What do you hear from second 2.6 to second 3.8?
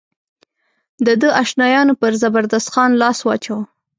خان لاس واچاوه.